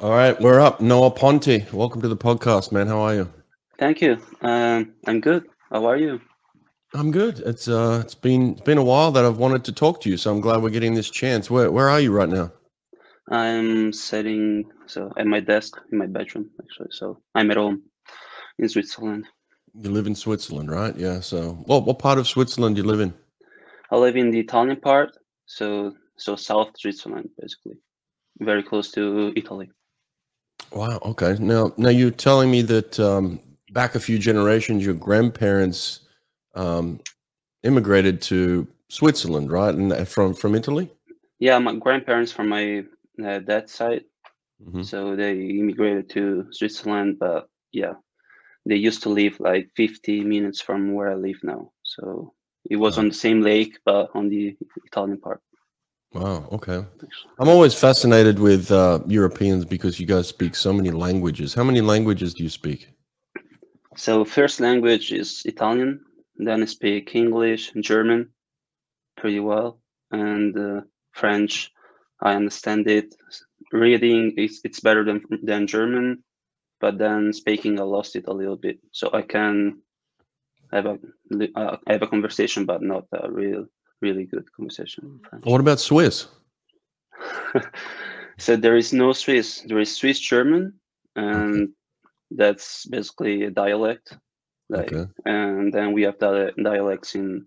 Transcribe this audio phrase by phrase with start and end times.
[0.00, 0.80] All right, we're up.
[0.80, 2.86] Noah Ponti, welcome to the podcast, man.
[2.86, 3.30] How are you?
[3.78, 4.16] Thank you.
[4.40, 5.44] Um, I'm good.
[5.70, 6.22] How are you?
[6.94, 7.40] I'm good.
[7.40, 10.16] It's uh, it's been it's been a while that I've wanted to talk to you,
[10.16, 11.50] so I'm glad we're getting this chance.
[11.50, 12.50] Where where are you right now?
[13.28, 16.92] I'm sitting so at my desk in my bedroom actually.
[16.92, 17.82] So I'm at home
[18.58, 19.26] in Switzerland.
[19.74, 20.96] You live in Switzerland, right?
[20.96, 21.20] Yeah.
[21.20, 23.12] So, what what part of Switzerland do you live in?
[23.90, 25.10] I live in the Italian part,
[25.44, 27.76] so so South Switzerland basically,
[28.38, 29.70] very close to Italy.
[30.72, 30.98] Wow.
[31.04, 31.36] Okay.
[31.38, 33.40] Now now you're telling me that um,
[33.72, 36.00] back a few generations, your grandparents
[36.54, 37.00] um,
[37.62, 39.74] immigrated to Switzerland, right?
[39.74, 40.90] And uh, from from Italy.
[41.38, 42.84] Yeah, my grandparents from my
[43.24, 44.04] uh, dad's side,
[44.62, 44.84] Mhm.
[44.84, 47.18] so they immigrated to Switzerland.
[47.18, 47.94] But yeah,
[48.66, 51.72] they used to live like 50 minutes from where I live now.
[51.82, 52.34] So
[52.70, 55.40] it was on the same lake, but on the Italian part.
[56.12, 56.48] Wow.
[56.52, 56.84] Okay.
[57.38, 61.54] I'm always fascinated with uh, Europeans because you guys speak so many languages.
[61.54, 62.88] How many languages do you speak?
[63.96, 66.00] So first language is Italian.
[66.36, 68.30] Then I speak English German
[69.16, 69.80] pretty well,
[70.10, 70.80] and uh,
[71.12, 71.70] French.
[72.22, 73.14] I understand it.
[73.72, 76.24] Reading it's it's better than than German,
[76.80, 78.78] but then speaking I lost it a little bit.
[78.90, 79.82] So I can
[80.72, 80.98] have a
[81.54, 83.66] uh, have a conversation, but not a real
[84.00, 85.20] really good conversation.
[85.44, 86.26] What about Swiss?
[88.38, 89.62] so there is no Swiss.
[89.66, 90.74] There is Swiss German,
[91.16, 91.68] and
[92.30, 94.16] that's basically a dialect.
[94.68, 95.10] Like, Okay.
[95.26, 97.46] and then we have dia- dialects in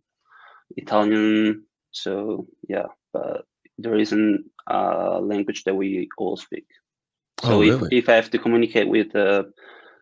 [0.77, 1.63] Italian.
[1.91, 3.45] So yeah, but
[3.77, 6.65] there isn't a language that we all speak.
[7.41, 7.97] So Oh, if, really?
[7.97, 9.43] if I have to communicate with uh,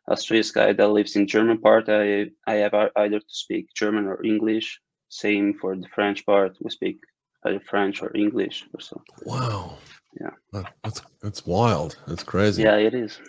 [0.07, 4.05] a Swiss guy that lives in German part, I I have either to speak German
[4.07, 4.79] or English.
[5.11, 6.99] Same for the French part, we speak
[7.45, 9.01] either French or English or so.
[9.25, 9.77] Wow.
[10.19, 10.29] Yeah.
[10.53, 11.97] That- That's that's wild.
[12.07, 12.63] That's crazy.
[12.63, 13.19] Yeah, it is.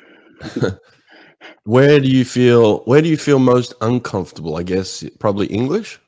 [1.65, 4.57] Where do you feel where do you feel most uncomfortable?
[4.57, 5.99] I guess probably English.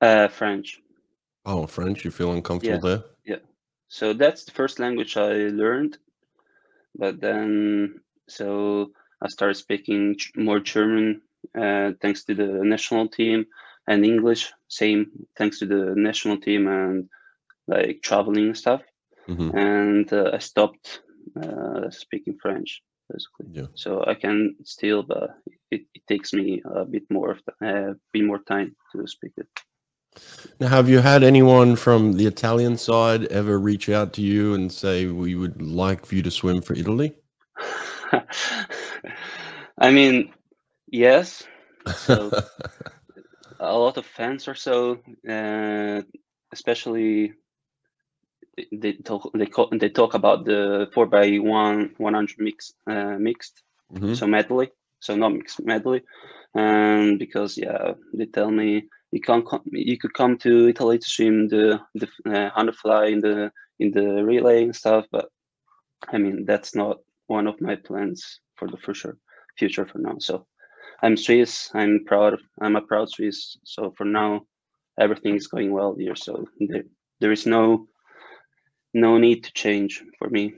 [0.00, 0.80] Uh, French.
[1.46, 2.04] Oh, French.
[2.04, 3.02] You feel uncomfortable there?
[3.24, 3.42] Yeah.
[3.88, 5.32] So that's the first language I
[5.62, 5.98] learned.
[6.96, 8.90] But then, so
[9.22, 11.22] I started speaking more German
[11.54, 13.46] uh, thanks to the national team,
[13.90, 17.08] and English, same thanks to the national team and
[17.66, 18.82] like traveling stuff.
[19.26, 21.02] hmm And uh, I stopped
[21.42, 23.46] uh, speaking French basically.
[23.52, 23.66] Yeah.
[23.74, 25.30] So I can still, but
[25.70, 29.32] it, it takes me a bit more of the, uh, bit more time to speak
[29.36, 29.48] it.
[30.60, 34.70] Now, have you had anyone from the Italian side ever reach out to you and
[34.70, 37.14] say we would like for you to swim for Italy?
[39.78, 40.32] I mean,
[40.86, 41.42] yes.
[41.96, 42.30] So
[43.60, 46.02] a lot of fans or so, uh,
[46.52, 47.34] especially
[48.72, 53.16] they talk they call, they talk about the four by one one hundred mix uh,
[53.18, 54.16] mixed Mhm.
[54.18, 56.02] so medley so not mixed medley,
[56.54, 61.10] and because yeah they tell me you can come you could come to Italy to
[61.10, 63.50] swim the the uh, hundred fly in the
[63.80, 65.26] in the relay and stuff, but
[66.08, 66.98] I mean that's not
[67.28, 69.16] one of my plans for the future
[69.58, 70.16] future for now.
[70.18, 70.46] So
[71.02, 71.70] I'm Swiss.
[71.74, 72.38] I'm proud.
[72.60, 73.56] I'm a proud Swiss.
[73.64, 74.42] So for now,
[74.98, 76.14] everything is going well here.
[76.14, 76.84] So there,
[77.20, 77.86] there is no
[78.92, 80.54] no need to change for me.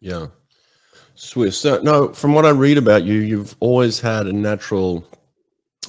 [0.00, 0.28] Yeah.
[1.14, 1.58] Swiss.
[1.58, 5.06] So, no, from what I read about you, you've always had a natural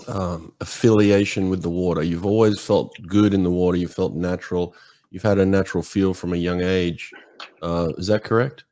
[0.07, 2.03] um, affiliation with the water.
[2.03, 3.77] You've always felt good in the water.
[3.77, 4.75] You felt natural.
[5.11, 7.11] You've had a natural feel from a young age.
[7.61, 8.65] Uh, is that correct?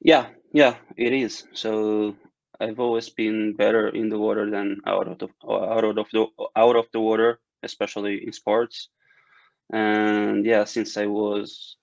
[0.00, 1.44] Yeah, yeah, it is.
[1.54, 2.14] So
[2.60, 6.26] I've always been better in the water than out of the out of the
[6.56, 8.88] out of the water, especially in sports.
[9.72, 11.76] And yeah, since I was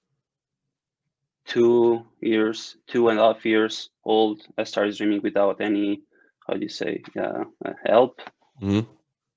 [1.46, 6.02] two years, two and a half years old, I started swimming without any,
[6.47, 7.44] how do you say, uh,
[7.86, 8.19] help.
[8.59, 8.81] hmm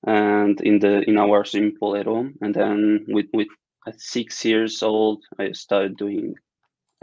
[0.05, 3.47] And in the in our swimming pool at home, and then with with
[3.87, 6.35] at six years old, I started doing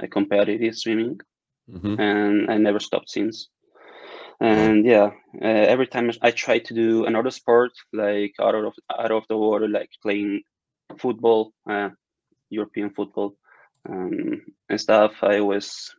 [0.03, 1.21] uh, competitive swimming
[1.71, 3.49] hmm and I never stopped since.
[4.41, 5.11] And yeah,
[5.43, 9.37] uh, every time I try to do another sport, like out of out of the
[9.37, 10.43] water, like playing
[10.99, 11.91] football, uh,
[12.51, 13.35] European football,
[13.89, 15.95] um, and stuff, I always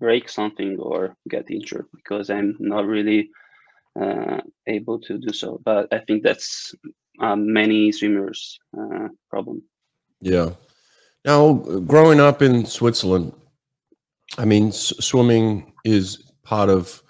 [0.00, 3.30] break something or get injured because I'm not really
[4.00, 5.60] uh, able to do so.
[5.64, 6.74] But I think that's
[7.20, 9.62] uh, many swimmers' uh, problem.
[10.20, 10.50] Yeah.
[11.24, 13.32] Now, growing up in Switzerland,
[14.38, 17.02] I mean, s- swimming is part of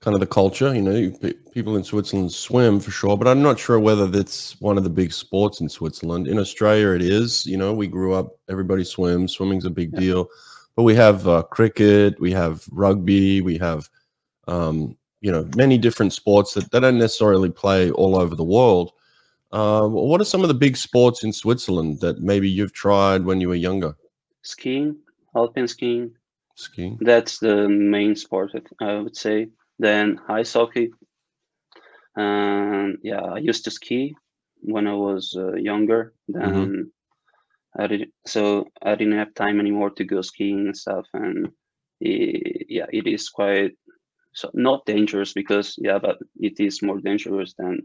[0.00, 0.74] kind of the culture.
[0.74, 1.12] You know,
[1.52, 4.90] people in Switzerland swim for sure, but I'm not sure whether that's one of the
[4.90, 6.26] big sports in Switzerland.
[6.28, 7.44] In Australia, it is.
[7.46, 9.32] You know, we grew up, everybody swims.
[9.32, 10.00] Swimming's a big Yeah.
[10.00, 10.28] deal.
[10.76, 13.90] but we have uh, cricket, we have rugby, we have
[14.48, 18.92] um, you know many different sports that they don't necessarily play all over the world.
[19.52, 23.40] Uh, what are some of the big sports in Switzerland that maybe you've tried when
[23.40, 23.94] you were younger?
[24.42, 24.96] Skiing,
[25.36, 26.12] alpine skiing.
[26.54, 26.96] Skiing.
[27.02, 29.48] That's the main sport, I would say.
[29.80, 30.90] Then ice hockey.
[32.14, 34.14] And yeah, I used to ski
[34.60, 36.12] when I was uh, younger.
[36.28, 37.82] Then mm-hmm.
[37.82, 41.06] I did so I didn't have time anymore to go skiing and stuff.
[41.14, 41.48] And
[42.00, 43.72] it, yeah, it is quite
[44.34, 47.80] so not dangerous because yeah, but it is more dangerous than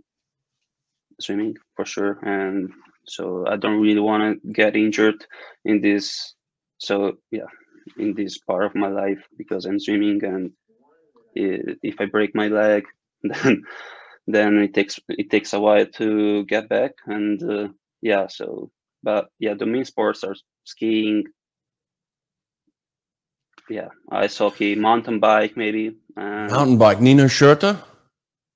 [1.22, 2.20] swimming for sure.
[2.24, 2.72] And
[3.08, 5.26] so I don't really want to get injured
[5.64, 6.34] in this.
[6.78, 7.52] So yeah,
[7.98, 10.52] in this part of my life because I'm swimming and
[11.36, 12.86] if I break my leg,
[13.24, 13.64] then
[14.28, 16.94] then it takes it takes a while to get back.
[17.06, 17.68] And uh,
[18.02, 18.72] yeah so
[19.04, 21.26] but yeah the main sports are skiing.
[23.70, 27.02] Yeah ice hockey mountain bike maybe mountain bike.
[27.02, 27.82] Nino Schurter?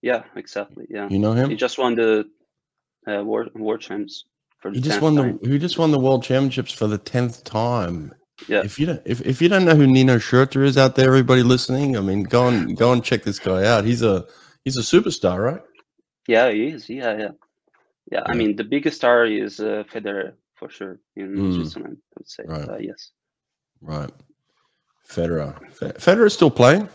[0.02, 1.08] Yeah exactly yeah.
[1.10, 1.50] You know him?
[1.50, 2.30] He just won the
[3.08, 4.26] uh, world world champs
[4.60, 5.40] for he just won time.
[5.42, 8.14] the he just won the world championships for the 10th time
[8.48, 8.62] yeah.
[8.64, 11.44] If you don't if, if you don't know who Nino Schurter is out there, everybody
[11.44, 13.86] listening, I mean, go and go and check this guy out.
[13.86, 14.26] He's a
[14.64, 15.62] he's a superstar, right?
[16.28, 16.90] Yeah, he is.
[16.90, 17.32] Yeah, yeah,
[18.12, 18.24] yeah.
[18.26, 21.56] I mean, the biggest star is uh, Federer for sure in mm.
[21.56, 21.98] Switzerland.
[21.98, 22.44] I would say.
[22.46, 22.70] Right.
[22.70, 23.12] Uh, yes.
[23.82, 24.12] Right.
[25.08, 25.58] Federer.
[25.98, 26.88] Federer is still playing.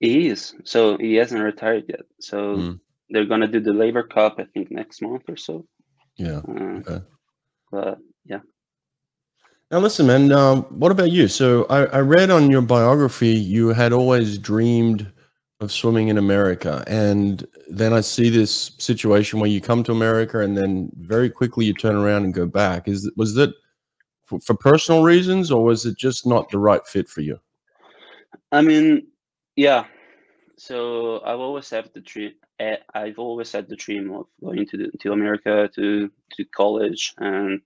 [0.00, 0.54] He is.
[0.64, 2.02] So he hasn't retired yet.
[2.20, 2.80] So mm.
[3.10, 5.66] they're gonna do the Laver Cup, I think, next month or so.
[6.16, 6.40] Yeah.
[6.48, 7.04] Uh, okay.
[7.70, 8.40] But yeah.
[9.70, 10.32] Now, listen, man.
[10.32, 11.28] Uh, what about you?
[11.28, 15.12] So I, I read on your biography you had always dreamed
[15.60, 16.82] of swimming in America.
[16.86, 21.66] And then I see this situation where you come to America and then very quickly
[21.66, 22.88] you turn around and go back.
[22.88, 23.52] Is was that
[24.24, 27.38] for, for personal reasons or was it just not the right fit for you?
[28.52, 29.08] I mean,
[29.56, 29.84] yeah.
[30.56, 32.32] So I've always had the dream.
[32.58, 37.14] Eh, I've always had the dream of going to the, to America to to college
[37.18, 37.60] and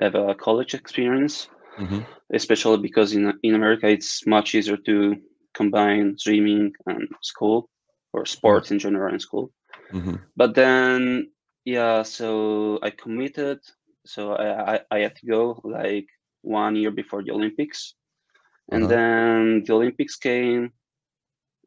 [0.00, 1.48] have a college experience.
[1.78, 2.00] Mm-hmm.
[2.34, 5.16] Especially because in in America it's much easier to
[5.54, 7.70] combine swimming and school
[8.12, 9.52] or sports in general in school.
[9.92, 10.16] Mm-hmm.
[10.36, 11.30] But then,
[11.64, 13.58] yeah, so I committed.
[14.06, 16.06] So I, I, I had to go like
[16.42, 17.94] one year before the Olympics.
[18.70, 18.94] And uh-huh.
[18.94, 20.72] then the Olympics came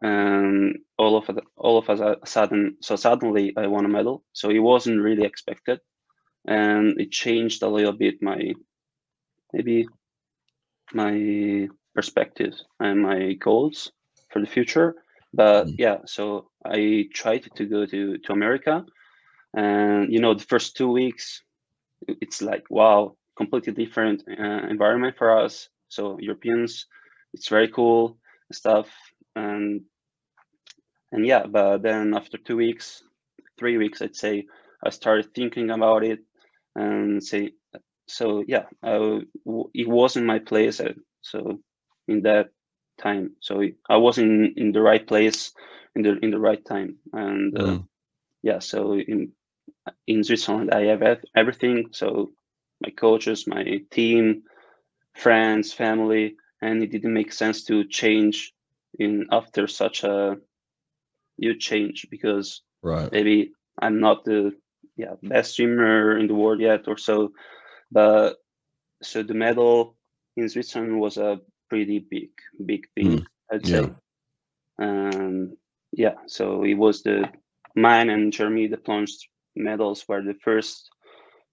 [0.02, 4.24] and all of all of a sudden, so suddenly I won a medal.
[4.34, 5.80] So it wasn't really expected.
[6.46, 8.54] And it changed a little bit my,
[9.54, 9.88] maybe
[10.94, 13.92] my perspectives and my goals
[14.30, 14.96] for the future.
[15.34, 15.76] But mm.
[15.78, 18.86] yeah, so I tried to go to to America,
[19.54, 21.44] and you know the first two weeks,
[22.08, 25.70] it's like wow, completely different uh, environment for us.
[25.88, 26.88] So Europeans,
[27.34, 28.18] it's very cool
[28.52, 28.90] stuff,
[29.36, 29.82] and
[31.12, 33.04] and yeah, but then after two weeks,
[33.58, 34.46] three weeks, I'd say,
[34.84, 36.20] I started thinking about it
[36.76, 37.52] and say,
[38.08, 39.22] so yeah, I,
[39.74, 40.82] it wasn't my place.
[41.22, 41.60] So
[42.08, 42.50] in that
[43.02, 43.32] time.
[43.40, 45.54] So I was in in the right place
[45.96, 47.88] in the in the right time, and uh, mm.
[48.44, 48.60] yeah.
[48.60, 49.32] So in
[50.08, 51.02] in Switzerland, I have
[51.36, 51.90] everything.
[51.92, 52.32] So
[52.82, 54.44] my coaches, my team,
[55.16, 58.54] friends, family, and it didn't make sense to change
[59.00, 60.38] in after such a
[61.38, 63.12] huge change because right.
[63.12, 64.54] maybe I'm not the
[65.02, 67.32] yeah best swimmer in the world yet or so,
[67.92, 68.38] but
[69.02, 69.96] so the medal
[70.38, 71.40] in Switzerland was a
[71.70, 72.30] pretty big,
[72.66, 73.26] big thing, mm.
[73.52, 73.82] I'd yeah.
[73.82, 73.90] say.
[74.80, 75.58] Um,
[75.92, 77.30] yeah, so it was the
[77.76, 80.90] mine and Jérémy Desplanches medals were the first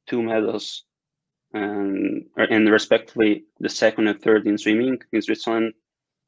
[0.08, 0.84] two medals,
[1.52, 5.72] and and respectively the second and third in swimming in Switzerland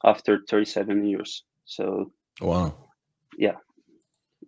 [0.05, 1.45] after 37 years.
[1.65, 2.75] So wow,
[3.39, 3.57] yeah,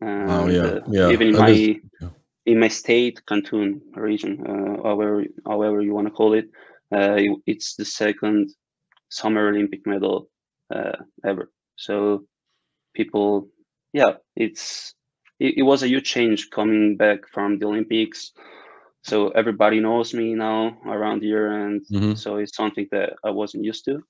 [0.01, 1.11] wow, yeah, uh, yeah.
[1.11, 2.09] Even in my is, yeah.
[2.47, 6.47] In my state, Canton region, uh, however however you want to call it,
[6.95, 8.51] uh, it's the second
[9.09, 10.29] Summer Olympic medal
[10.75, 11.51] uh, ever.
[11.77, 12.25] So
[12.95, 13.49] people,
[13.93, 14.95] yeah, it's
[15.39, 18.33] it, it, was a huge change coming back from the Olympics.
[19.05, 22.15] So everybody knows me now around here, and mm-hmm.
[22.15, 24.01] so it's something that I wasn't used to,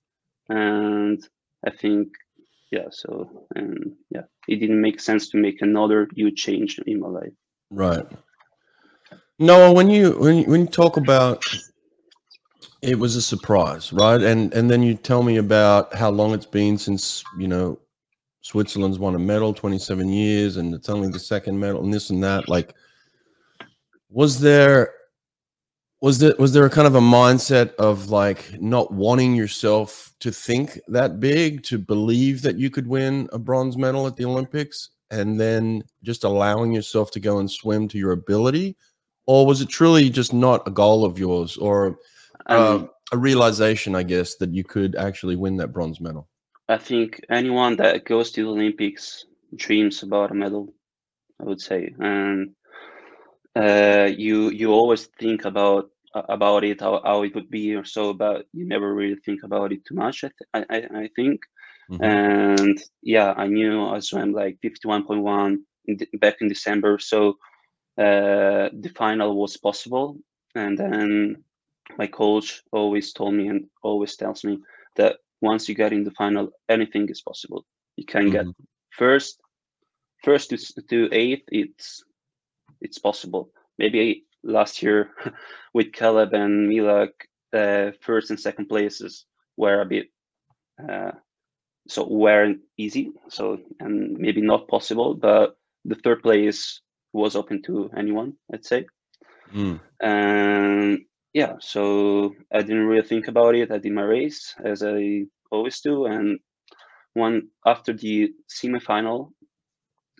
[0.49, 1.23] and
[1.67, 2.09] I think,
[2.71, 7.09] yeah, so and yeah, it didn't make sense to make another huge change in my
[7.09, 7.33] life.
[7.73, 8.07] Right.
[9.39, 11.43] Noah, when you when you, when you talk about
[12.83, 14.21] it was a surprise, right?
[14.21, 17.81] And and then you tell me about how long it's been since you know
[18.43, 22.11] Switzerland's won a medal, twenty seven years, and it's only the second medal, and this
[22.11, 22.47] and that.
[22.47, 22.75] Like,
[24.11, 24.93] was there
[26.03, 30.31] was there was there a kind of a mindset of like not wanting yourself to
[30.31, 34.91] think that big to believe that you could win a bronze medal at the olympics
[35.13, 38.77] and then just allowing yourself to go and swim to your ability?
[39.27, 41.99] Or was it truly just not a goal of yours or
[42.47, 46.29] uh, a realization i guess that you could actually win that bronze medal?
[46.69, 50.75] I think anyone that goes to the olympics dreams about a medal
[51.41, 51.95] i would say.
[52.01, 52.55] And
[53.55, 58.13] uh, you you always think about about it how, how it would be or so
[58.13, 61.41] but you never really think about it too much i th- I, I, think
[61.91, 62.03] mm-hmm.
[62.03, 67.37] and yeah i knew i swam like 51.1 in the, back in december so
[67.99, 70.17] uh, the final was possible
[70.55, 71.45] and then
[71.99, 74.59] my coach always told me and always tells me
[74.97, 78.49] that once you get in the final anything is possible you can mm-hmm.
[78.49, 78.57] get
[78.91, 79.41] first
[80.25, 80.57] first to,
[80.89, 82.03] to eighth it's
[82.81, 85.11] it's possible maybe last year
[85.75, 87.13] with Caeleb and Milak,
[87.53, 90.07] uh, first and second places were a bit
[90.83, 91.13] uh,
[91.89, 93.13] so weren't easy.
[93.29, 96.81] So and maybe not possible, but the third place
[97.13, 98.35] was open to anyone.
[98.53, 98.87] I'd say.
[99.53, 99.81] Mm.
[100.01, 101.01] And
[101.35, 103.71] yeah, so I didn't really think about it.
[103.71, 106.39] I did my race as I always do, and
[107.15, 109.33] one after the semi-final,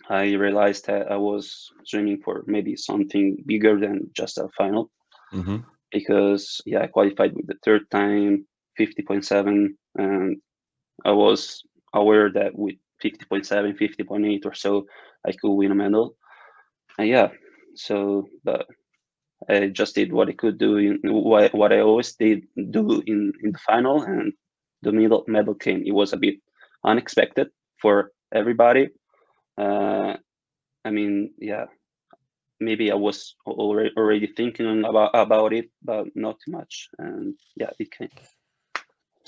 [0.09, 4.91] I realized that I was swimming for maybe something bigger than just a final.
[5.33, 5.57] Mm-hmm.
[5.91, 8.45] Because yeah, I qualified with the third time,
[8.79, 10.37] 50.7, and
[11.05, 14.85] I was aware that with 50.7, 50.8 or so,
[15.25, 16.15] I could win a medal.
[16.97, 17.29] And yeah,
[17.75, 18.67] so but
[19.49, 23.51] I just did what I could do in what, I always did do in, in
[23.51, 24.33] the final, and
[24.81, 25.83] the medal medal came.
[25.85, 26.35] It was a bit
[26.85, 27.49] unexpected
[27.81, 28.89] for everybody,
[29.57, 30.15] uh,
[30.85, 31.65] I mean, yeah,
[32.59, 36.89] maybe I was already already thinking about about it, but not too much.
[36.97, 38.09] And yeah, it came.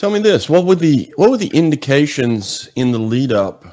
[0.05, 3.65] Tell me this: what were the what were the indications in the lead up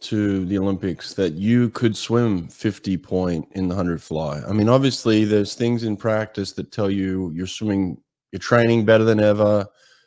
[0.00, 4.40] to the Olympics that you could swim 50 point in the 100 fly?
[4.48, 7.98] I mean, obviously, there's things in practice that tell you you're swimming,
[8.32, 9.64] you're training better than ever,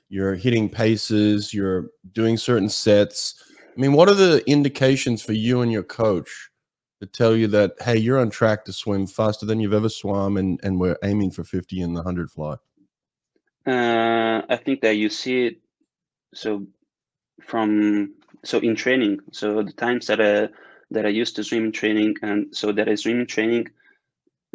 [0.09, 5.62] you're hitting paces, you're doing certain sets I mean, what are the indications for you
[5.62, 6.50] and your coach
[7.00, 10.36] to tell you that hey, you're on track to swim faster than you've ever swum,
[10.36, 12.55] and and we're aiming for 50 in the 100 fly?
[13.65, 15.62] Uh, I think that you see it.
[16.33, 16.67] So
[17.43, 20.50] from so in training, so the times that I
[20.91, 23.67] that I used to swim in training, and so that I swim in training,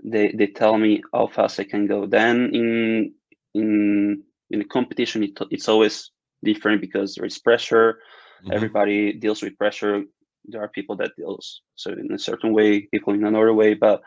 [0.03, 2.07] they they tell me how fast I can go.
[2.07, 3.15] Then in
[3.55, 6.11] in in a competition, it, it's always
[6.43, 7.99] different because there is pressure
[8.45, 8.53] Mm-hmm.
[8.53, 10.03] Everybody deals with pressure.
[10.45, 13.75] There are people that deals so in a certain way, people in another way.
[13.75, 14.03] But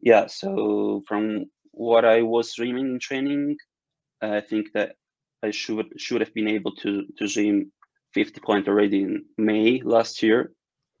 [0.00, 3.56] yeah, so from what I was dreaming in training,
[4.20, 4.96] I think that
[5.42, 7.72] I should should have been able to to swim
[8.14, 10.52] 50 point already in May last year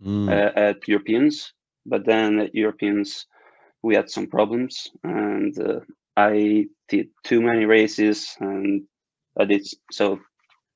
[0.02, 0.28] mm.
[0.28, 1.52] uh, at Europeans.
[1.84, 3.26] But then at Europeans,
[3.82, 5.80] we had some problems, and uh,
[6.16, 8.84] I did too many races, and
[9.38, 10.20] I did so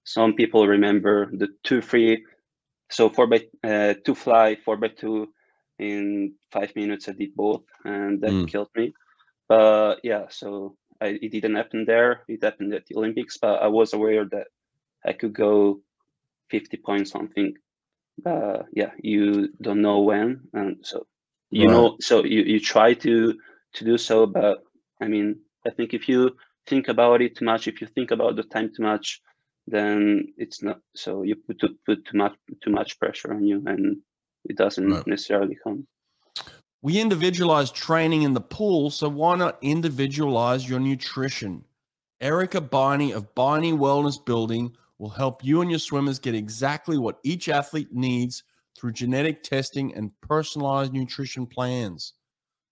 [0.04, 2.24] some people remember the two free,
[2.90, 5.28] so four by uh, two fly, four by two
[5.78, 7.08] in five minutes.
[7.08, 8.48] I did both, and that mm.
[8.48, 8.94] killed me.
[9.48, 12.22] But yeah, so I, it didn't happen there.
[12.28, 14.48] It happened at the Olympics, but I was aware that
[15.04, 15.80] I could go
[16.50, 17.54] 50 points something.
[18.22, 21.06] But yeah, you don't know when, and so
[21.50, 21.72] you right.
[21.72, 23.34] know, so you, you try to
[23.74, 24.26] to do so.
[24.26, 24.64] But
[25.02, 26.34] I mean, I think if you
[26.66, 29.20] think about it too much, if you think about the time too much,
[29.66, 33.62] then it's not so you put to put too much too much pressure on you
[33.66, 33.98] and
[34.44, 35.06] it doesn't right.
[35.06, 35.86] necessarily come
[36.82, 41.64] we individualize training in the pool so why not individualize your nutrition?
[42.20, 47.18] Erica Beine of Beine wellness building will help you and your swimmers get exactly what
[47.22, 48.42] each athlete needs
[48.76, 52.14] through genetic testing and personalized nutrition plans.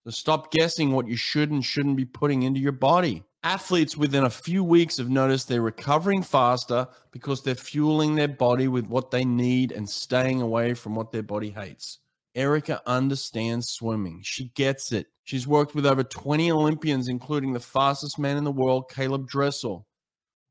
[0.05, 3.25] So stop guessing what you should and shouldn't be putting into your body.
[3.43, 8.69] Athletes within a few weeks have noticed they're recovering faster because they're fueling their body
[8.69, 11.99] with what they need and staying away from what their body hates.
[12.35, 14.21] Erica understands swimming.
[14.23, 15.07] She gets it.
[15.25, 19.87] She's worked with over 20 Olympians, including the fastest man in the world, Caeleb Dressel.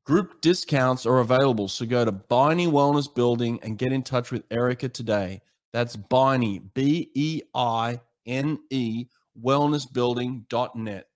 [0.04, 4.44] Group discounts are available, so go to Beine Wellness Building and get in touch with
[4.50, 5.40] Erica today.
[5.72, 9.06] That's Beine, B E I N E,
[9.42, 11.06] wellnessbuilding.net.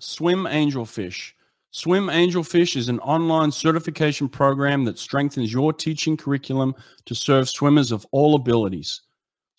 [0.00, 1.32] Swim Angelfish.
[1.72, 6.74] Swim Angelfish is an online certification program that strengthens your teaching curriculum
[7.06, 9.02] to serve swimmers of all abilities.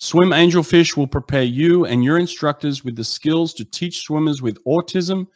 [0.03, 4.57] Swim Angelfish will prepare you and your instructors with the skills to teach swimmers with
[4.65, 5.27] autism,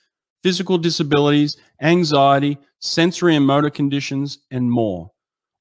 [0.42, 5.12] physical disabilities, anxiety, sensory and motor conditions, and more.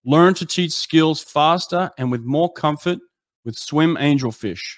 [0.06, 2.99] Learn to teach skills faster and with more comfort
[3.44, 4.76] with Swim Angelfish.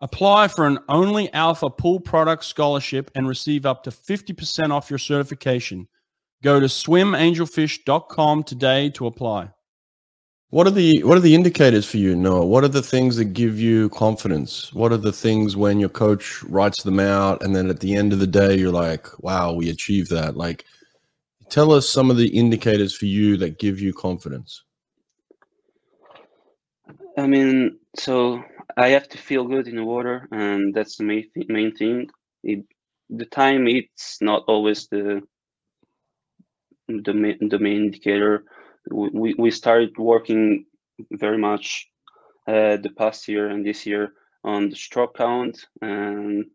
[0.00, 4.98] Apply for an Only Alpha Pool Product Scholarship and receive up to 50% off your
[4.98, 5.88] certification.
[6.42, 9.50] Go to swimangelfish.com today to apply.
[10.50, 12.46] What are the what are the indicators for you, Noah?
[12.46, 14.72] What are the things that give you confidence?
[14.72, 18.14] What are the things when your coach writes them out and then at the end
[18.14, 20.38] of the day you're like, wow, we achieved that?
[20.38, 20.64] Like
[21.50, 24.64] tell us some of the indicators for you that give you confidence.
[27.18, 28.42] I mean, so
[28.76, 32.08] I have to feel good in the water, and that's the main th- main thing.
[32.42, 32.64] It,
[33.10, 35.22] the time it's not always the
[36.88, 38.44] the main, the main indicator.
[38.90, 40.66] We we started working
[41.10, 41.88] very much
[42.46, 44.12] uh, the past year and this year
[44.44, 46.46] on the stroke count, and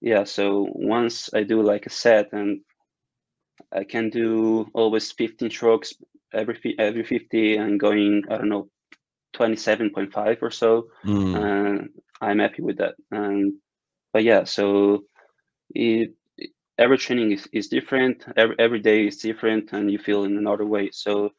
[0.00, 0.24] yeah.
[0.24, 2.60] So once I do like a set, and
[3.72, 5.94] I can do always 15 strokes
[6.32, 8.68] every every 50, and going I don't know
[9.34, 10.88] 27.5 or so.
[11.04, 11.36] Mm.
[11.36, 11.90] And
[12.20, 12.94] I'm happy with that.
[13.10, 13.54] And
[14.12, 15.04] but yeah, so
[15.74, 16.14] it
[16.78, 18.24] every training is, is different.
[18.36, 20.90] Every every day is different, and you feel in another way.
[20.92, 21.32] So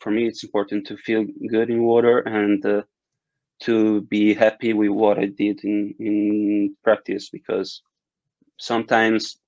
[0.00, 2.82] for me, it's important to feel good in water and uh,
[3.62, 7.82] to be happy with what I did in in practice because
[8.58, 9.38] sometimes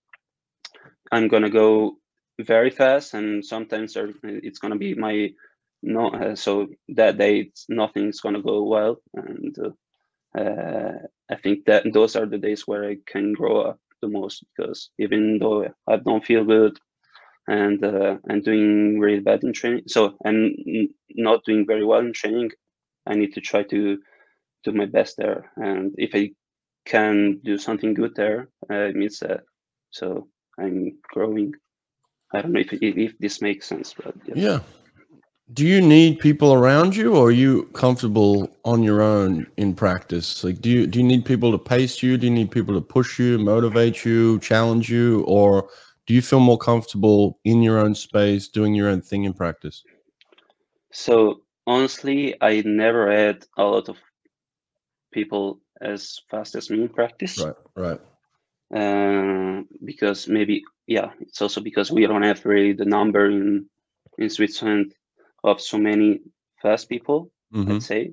[1.12, 1.98] I'm gonna go
[2.40, 5.30] very fast, and sometimes it's gonna be my
[5.82, 10.92] no uh, so that day nothing's going to go well and uh, uh,
[11.30, 14.90] i think that those are the days where i can grow up the most because
[14.98, 16.78] even though i don't feel good
[17.48, 19.82] and uh, i'm doing really bad in training.
[19.88, 20.54] So i'm
[21.10, 22.50] not doing very well in training
[23.06, 23.98] i need to try to
[24.64, 25.50] do my best there.
[25.56, 26.30] And if i
[26.84, 29.40] can do something good there uh, it means that
[29.90, 30.28] so
[30.60, 31.54] i'm growing.
[32.32, 34.34] I don't know if, if this makes sense but yeah.
[34.36, 34.60] yeah.
[35.54, 40.44] Do you need people around you or are you comfortable on your own in practice?
[40.44, 42.18] Like do you do you need people to pace you?
[42.18, 45.70] Do you need people to push you motivate you challenge you or
[46.08, 49.84] do you feel more comfortable in your own space doing your own thing in practice
[50.92, 53.96] so honestly i never had a lot of
[55.12, 58.00] people as fast as me in practice right right
[58.74, 63.64] uh, because maybe yeah it's also because we don't have really the number in
[64.18, 64.92] in switzerland
[65.44, 66.20] of so many
[66.60, 67.72] fast people, mm-hmm.
[67.72, 68.12] I'd say.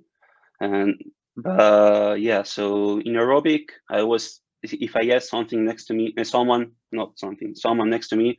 [0.59, 1.01] And
[1.35, 4.41] but yeah, so in aerobic, I was
[4.73, 8.37] if I had something next to me, uh, someone not something, someone next to me,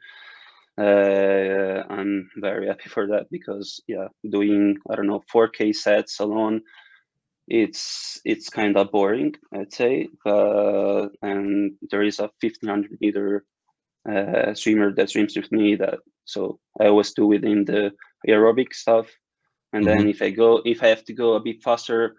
[0.79, 6.63] uh, I'm very happy for that because yeah, doing I don't know 4K sets alone,
[7.49, 10.09] it's it's kind of boring, I'd say.
[10.25, 13.45] Uh, and there is a 1500 meter
[14.09, 17.93] uh, swimmer that swims with me that so I always do within the
[18.29, 19.09] aerobic stuff.
[19.73, 19.99] And mm-hmm.
[19.99, 22.17] then if I go, if I have to go a bit faster,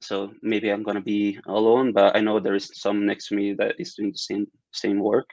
[0.00, 3.54] so maybe I'm gonna be alone, but I know there is some next to me
[3.54, 5.28] that is doing the same same work.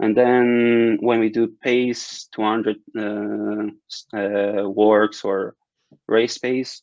[0.00, 5.56] And then when we do pace 200 uh, uh, works or
[6.06, 6.82] race pace,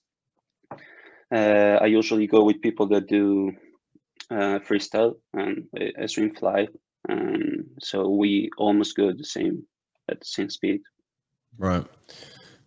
[1.33, 3.53] uh, I usually go with people that do
[4.29, 5.65] uh, freestyle and
[5.97, 6.67] a swim fly.
[7.07, 9.63] Um, so we almost go the same
[10.09, 10.81] at the same speed.
[11.57, 11.85] Right.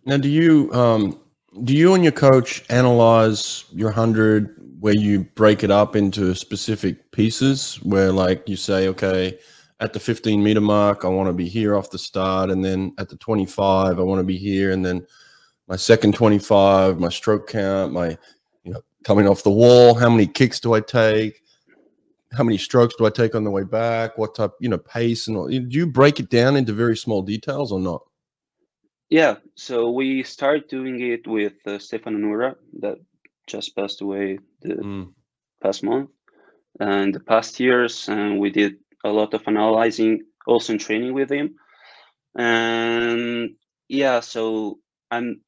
[0.05, 1.19] Now, do you um,
[1.63, 7.11] do you and your coach analyze your hundred where you break it up into specific
[7.11, 9.37] pieces where like you say, okay,
[9.81, 12.93] at the 15 meter mark, I want to be here off the start, and then
[12.97, 15.05] at the 25, I want to be here, and then
[15.67, 18.17] my second 25, my stroke count, my
[18.63, 21.41] you know coming off the wall, how many kicks do I take?
[22.33, 24.17] how many strokes do I take on the way back?
[24.17, 25.47] What type, you know, pace and all.
[25.47, 28.03] Do you break it down into very small details or not?
[29.09, 32.97] Yeah, so we started doing it with uh, Stefan Nura that
[33.47, 35.13] just passed away the mm.
[35.63, 36.11] past month,
[36.79, 41.31] and the past years, and we did a lot of analyzing, also in training with
[41.31, 41.55] him,
[42.37, 43.55] and
[43.87, 44.77] yeah, so
[45.09, 45.41] I'm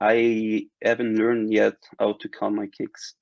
[0.00, 3.14] I haven't learned yet how to calm my kicks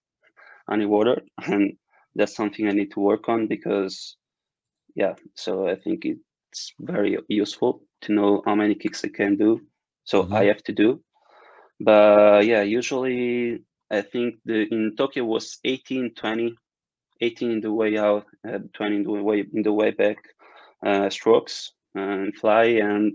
[0.66, 1.76] underwater, and
[2.14, 4.16] that's something I need to work on because,
[4.94, 5.14] yeah.
[5.34, 6.06] So I think
[6.50, 9.60] it's very useful to know how many kicks I can do.
[10.04, 10.34] So mm-hmm.
[10.34, 11.00] I have to do.
[11.80, 16.54] But yeah, usually I think the in Tokyo was 18, 20,
[17.20, 20.18] 18 in the way out, uh, 20 in the way in the way back
[20.84, 23.14] uh, strokes and fly, and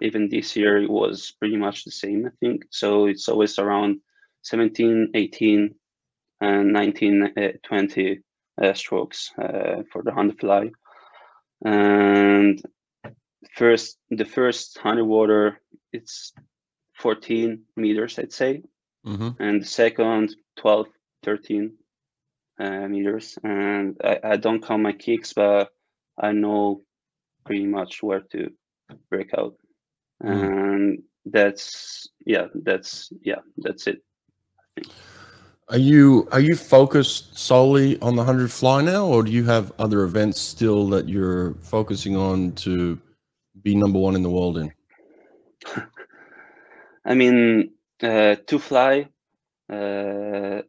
[0.00, 2.26] even this year it was pretty much the same.
[2.26, 3.06] I think so.
[3.06, 4.00] It's always around
[4.42, 5.74] 17, 18,
[6.40, 8.20] and 1920
[8.62, 10.70] uh, strokes uh, for the 100 fly.
[11.64, 12.62] And
[13.54, 15.60] first the first underwater
[15.92, 16.32] it's
[16.98, 18.62] 14 meters i'd say.
[19.04, 20.86] Hmm and the second 12
[21.24, 21.72] 13
[22.60, 23.38] uh, meters.
[23.42, 25.70] And I, I don't count my kicks but
[26.18, 26.82] i know
[27.44, 28.50] pretty much where to
[29.10, 29.54] break out.
[30.22, 30.42] Mm.
[30.42, 34.02] and that's yeah that's yeah that's it
[35.70, 39.70] Are you are you focused solely on the hundred fly now, or do you have
[39.78, 42.98] other events still that you're focusing on to
[43.62, 44.72] be number one in the world in?
[47.04, 49.08] I mean, uh, to fly,
[49.70, 50.62] uh,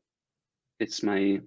[0.80, 1.40] it's my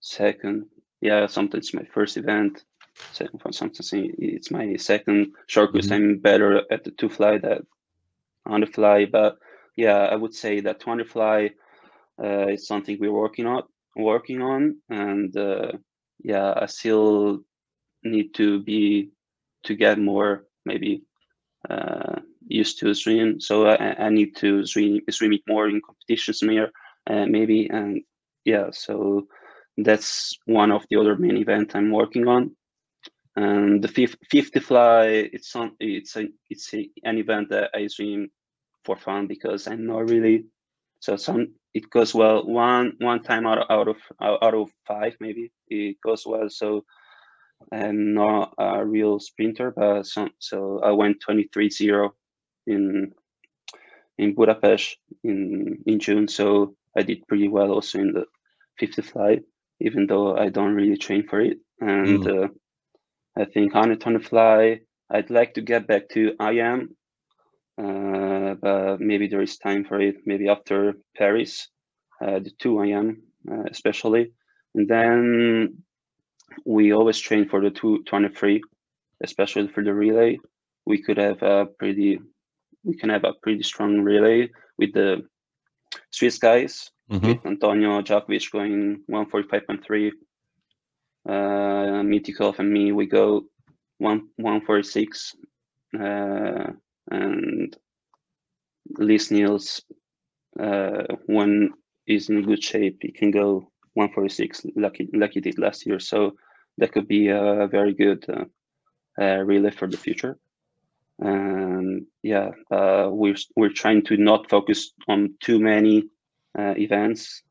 [0.00, 0.66] second.
[1.02, 2.64] Yeah, sometimes my first event.
[3.12, 5.88] Second for something, it's my second short course.
[5.88, 5.92] Mhm.
[5.94, 7.66] I'm better at the to fly than
[8.46, 9.36] on the fly, but
[9.76, 11.50] yeah, I would say that to under fly
[12.22, 13.62] uh, is something we're working on,
[13.96, 15.72] working on, and uh,
[16.22, 17.40] yeah, I still
[18.02, 19.10] need to be
[19.64, 21.02] to get more maybe
[21.68, 23.40] uh, used to swim.
[23.40, 26.70] So I, I need to swim swim it more in competitions more,
[27.08, 27.68] uh, maybe.
[27.68, 28.02] And
[28.44, 29.26] yeah, so
[29.78, 32.54] that's one of the other main event I'm working on.
[33.36, 35.72] And the fif- 50 fly, it's on.
[35.80, 38.30] It's a it's a, an event that I swim
[38.84, 40.44] for fun because I'm not really.
[41.00, 45.16] So some it goes well one one time out of, out of out of five
[45.20, 46.48] maybe it goes well.
[46.48, 46.84] So
[47.72, 52.10] I'm not a real sprinter, but some, so I went 23-0
[52.66, 53.12] in
[54.18, 56.28] in Budapest in in June.
[56.28, 58.26] So I did pretty well also in the
[58.78, 59.40] 50 fly,
[59.80, 61.58] even though I don't really train for it.
[61.80, 62.48] And uh,
[63.36, 66.96] I think 100 ton of fly, I'd like to get back to IM,
[67.78, 70.16] uh, but maybe there is time for it.
[70.26, 71.68] Maybe after Paris,
[72.22, 74.32] uh, the two IM uh, especially,
[74.74, 75.82] and then
[76.64, 78.62] we always train for the two twenty-three,
[79.22, 80.38] especially for the relay.
[80.86, 82.20] We could have a pretty,
[82.84, 85.26] we can have a pretty strong relay with the
[86.10, 90.12] Swiss guys, hmm with Antonio Djakovic going 145.3.
[91.26, 91.32] Uh,
[92.02, 93.44] Mityukov and me, we go
[93.98, 95.36] one 146.
[95.98, 96.72] Uh,
[97.10, 97.76] and
[98.98, 99.82] Liess Nils,
[100.60, 101.70] uh, when
[102.06, 105.98] he's in good shape, he can go 146 like he, like he did last year.
[105.98, 106.32] So
[106.78, 108.44] that could be a very good uh,
[109.20, 110.38] uh, relay for the future.
[111.20, 116.10] And yeah, uh, we're we're trying to not focus on too many
[116.58, 117.42] uh, events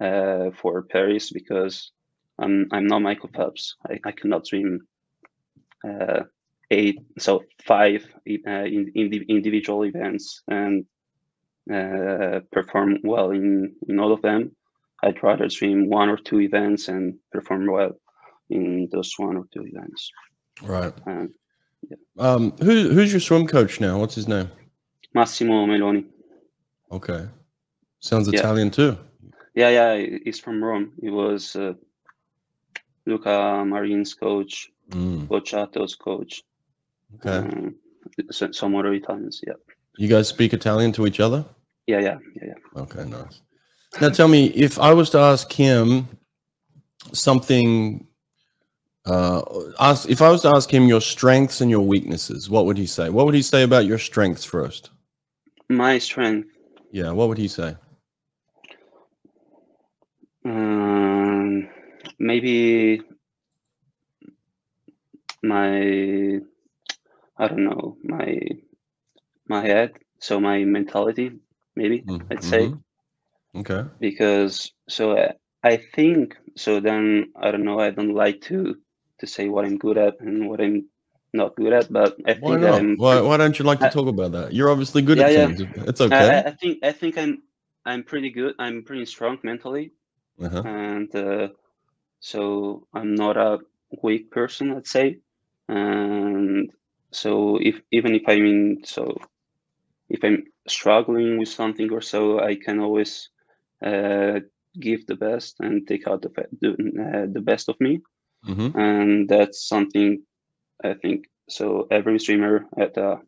[0.00, 1.92] uh, for Paris because
[2.38, 3.76] I'm I'm not Michael Phelps.
[3.88, 4.86] I, I cannot swim
[6.70, 8.04] eight so five
[8.46, 10.84] uh, in, in the individual events and
[11.72, 14.54] uh, perform well in in all of them.
[15.02, 17.92] I'd rather swim one or two events and perform well
[18.50, 20.10] in those one or two events.
[20.62, 20.92] Right.
[21.06, 21.30] And
[22.18, 23.98] Um, who who's your swim coach now?
[23.98, 24.48] What's his name?
[25.14, 26.04] Massimo Meloni.
[26.92, 27.26] Okay.
[28.00, 28.40] Sounds Yeah.
[28.40, 28.96] Italian too.
[29.54, 30.92] Yeah, yeah, he's from Rome.
[31.00, 31.74] He was uh,
[33.06, 36.42] Luca Marin's coach, Mm, Boggiatto's coach,
[37.16, 37.38] okay.
[37.48, 37.74] um,
[38.30, 39.40] so- some other Italians.
[39.46, 39.54] Yeah,
[39.96, 41.44] You guys speak Italian to each other?
[41.86, 42.82] yeah, yeah, yeah, yeah.
[42.82, 43.40] Okay, nice.
[44.00, 46.06] Now tell me, if I was to ask him
[47.12, 48.06] something,
[49.06, 49.42] uh,
[49.80, 52.86] ask if I was to ask him your strengths and your weaknesses, what would he
[52.86, 53.08] say?
[53.10, 54.90] What would he say about your strengths first?
[55.68, 56.48] My strength,
[56.92, 57.76] Yeah, what would he say?
[60.44, 61.68] um,
[62.18, 63.02] maybe
[65.42, 66.38] my,
[67.40, 68.38] I don't know, my
[69.48, 69.92] my head.
[70.20, 71.32] So my mentality,
[71.76, 72.66] maybe Mm, I'd say.
[72.66, 72.82] mhm.
[73.56, 73.84] Okay.
[74.00, 76.80] because so uh, I think so.
[76.80, 77.80] Then I don't know.
[77.80, 78.76] I don't like to
[79.20, 80.88] to say what I'm good at and what I'm
[81.32, 82.80] not good at, but I Why think not?
[82.80, 82.96] I'm.
[82.96, 84.52] Why, why don't you like to I- talk about that?
[84.54, 85.46] You're obviously good Yeah, at yeah.
[85.46, 85.60] things.
[85.88, 86.16] It's okay.
[86.28, 87.42] I, I think I think I'm
[87.84, 88.54] I'm pretty good.
[88.58, 89.92] I'm pretty strong mentally,
[90.40, 90.62] Uh-huh.
[90.64, 91.48] and uh,
[92.20, 93.58] so I'm not a
[94.02, 94.74] weak person.
[94.74, 95.18] Let's say,
[95.68, 96.70] and
[97.12, 99.16] so if even if I'm in so
[100.08, 103.30] if I'm struggling with something or so, I can always
[103.84, 104.40] uh,
[104.80, 106.70] give the best and take out the the,
[107.06, 108.00] uh, the best of me.
[108.44, 110.22] hmm and that's something
[110.84, 111.86] I think so.
[111.90, 113.18] Every streamer at a,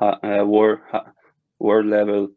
[0.00, 0.80] a world
[1.58, 2.28] world level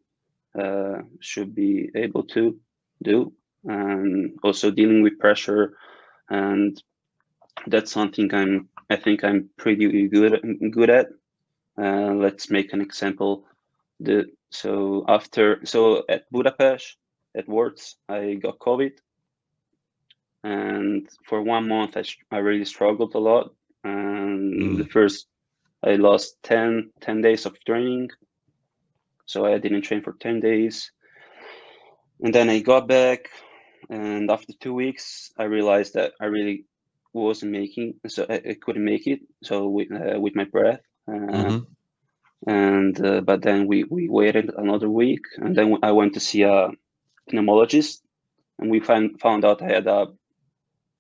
[0.60, 2.60] uh, should be able to
[3.04, 3.34] do,
[3.66, 5.78] and also dealing with pressure,
[6.30, 6.82] and
[7.68, 8.70] that's something I'm.
[8.90, 10.40] I think I'm pretty good
[10.72, 11.08] good at.
[11.78, 13.46] Uh, let's make an example.
[14.00, 16.98] The so after so at Budapest
[17.36, 18.92] at Worlds I got COVID,
[20.44, 23.52] and for one month I, I really struggled a lot
[23.84, 24.78] and Mm.
[24.78, 25.28] the first
[25.84, 28.10] I lost 10, 10 days of training,
[29.26, 30.92] so I didn't train for ten days,
[32.22, 33.30] and then I got back,
[33.90, 36.66] and after two weeks, I realized that I really
[37.20, 39.22] wasn't making, so I, I couldn't make it.
[39.44, 41.66] So with uh, with my breath, uh, Mhm.
[42.48, 46.44] and uh, but then we we waited another week, and then I went to see
[46.44, 46.70] a
[47.32, 48.02] pneumologist,
[48.60, 50.08] and we found found out I had a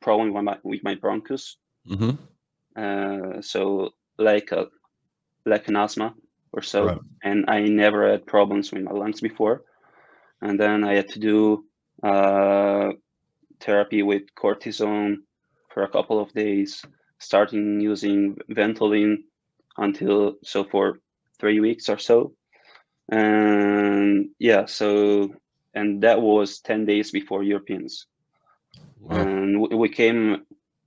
[0.01, 2.17] problem with my with my bronchus, Mhm.
[2.75, 4.67] uh, so like a
[5.45, 6.13] like an asthma
[6.53, 7.01] or so, Right.
[7.23, 9.63] and I never had problems with my lungs before,
[10.41, 11.65] and then I had to do
[12.03, 12.91] uh,
[13.59, 15.17] therapy with cortisone
[15.75, 16.87] for a couple of days,
[17.19, 19.17] starting using Ventolin
[19.77, 20.99] until so for
[21.39, 22.33] three weeks or so,
[23.11, 25.33] and yeah, so
[25.75, 28.07] and that was ten days before Europeans
[28.99, 29.33] Wow.
[29.35, 30.45] and we, came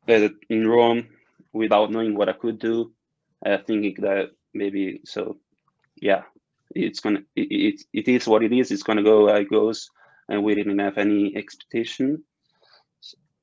[0.09, 1.09] uh, in Rome
[1.53, 2.93] without knowing what I could do,
[3.47, 5.39] uh, thinking that maybe so,
[6.01, 6.23] yeah,
[6.75, 8.73] it's gonna it, it, it is what it is.
[8.73, 9.91] It's gonna go how it goes,
[10.29, 12.25] and we didn't have any expectation.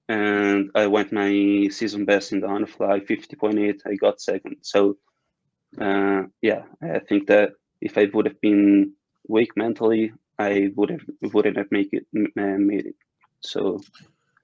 [0.07, 3.81] And I went my season best in the on fly fifty point eight.
[3.85, 4.57] I got second.
[4.61, 4.97] So,
[5.81, 8.93] uh, yeah, I think that if I would have been
[9.27, 12.95] weak mentally, I would have wouldn't have make it uh, made it.
[13.41, 13.81] So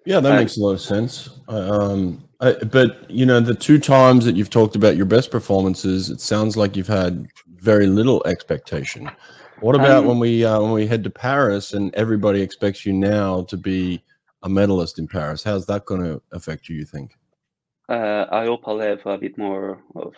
[0.05, 1.29] Yeah, that Uh, makes a lot of sense.
[1.47, 6.09] Um, I, but you know, the two times that you've talked about your best performances,
[6.09, 9.11] it sounds like you've had very little expectation.
[9.59, 12.93] What about Um, when we uh, when we head to Paris and everybody expects you
[12.93, 14.01] now to be
[14.43, 15.43] a medalist in Paris?
[15.43, 16.75] How's that going to affect you?
[16.77, 17.17] You think?
[17.89, 20.13] Uh, I hope I'll have a bit more of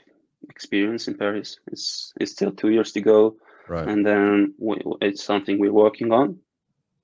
[0.49, 1.57] experience in Paris.
[1.67, 3.87] It's it's still two years to go, Right.
[3.87, 6.39] and then we, it's something we're working on.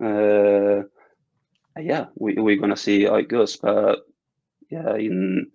[0.03, 0.83] Uh,
[1.79, 3.55] yeah, we we're gonna see how it goes.
[3.57, 3.99] But
[4.69, 5.51] yeah, in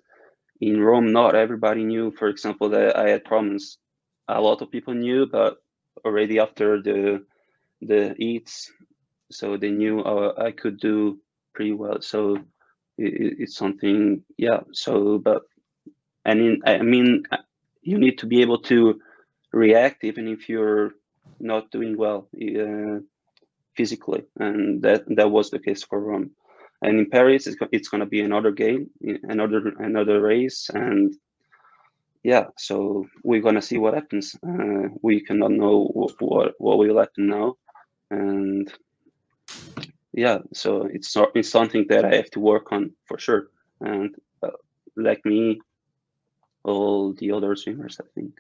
[0.60, 2.10] in Rome, not everybody knew.
[2.18, 3.78] For example, that I had problems.
[4.28, 5.58] A lot of people knew, but
[6.04, 7.24] already after the
[7.82, 8.72] the eats,
[9.30, 11.20] so they knew uh, I could do
[11.54, 12.00] pretty well.
[12.02, 12.36] So
[12.98, 14.60] it, it- it's something, yeah.
[14.72, 15.42] So, but
[16.24, 17.24] and in, I mean,
[17.82, 19.00] you need to be able to
[19.52, 20.92] react even if you're
[21.40, 23.00] not doing well uh,
[23.76, 26.30] physically, and that that was the case for Rome.
[26.82, 28.90] And in Paris, it's, it's going to be another game,
[29.24, 31.14] another another race, and
[32.22, 32.46] yeah.
[32.56, 34.34] So we're going to see what happens.
[34.46, 37.54] Uh, we cannot know what, what what will happen now,
[38.10, 38.72] and
[40.14, 40.38] yeah.
[40.52, 43.48] So it's not it's something that I have to work on for sure.
[43.80, 44.50] And uh,
[44.96, 45.60] like me,
[46.62, 48.32] all the other swimmers, I think.